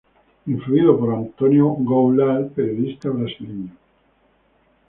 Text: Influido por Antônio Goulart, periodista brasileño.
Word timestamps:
Influido 0.47 0.97
por 0.97 1.13
Antônio 1.13 1.67
Goulart, 1.75 2.53
periodista 2.55 3.11
brasileño. 3.11 3.71